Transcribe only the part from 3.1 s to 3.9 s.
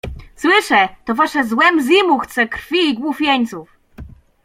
jeńców.